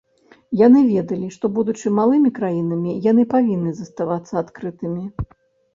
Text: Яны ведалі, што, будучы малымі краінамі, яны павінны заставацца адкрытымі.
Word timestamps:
Яны 0.61 0.79
ведалі, 0.93 1.27
што, 1.35 1.45
будучы 1.59 1.93
малымі 1.99 2.33
краінамі, 2.41 2.97
яны 3.11 3.27
павінны 3.35 3.71
заставацца 3.83 4.33
адкрытымі. 4.45 5.03